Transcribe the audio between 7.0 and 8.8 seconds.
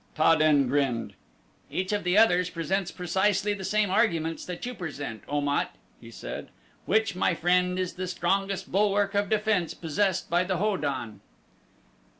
my friend, is the strongest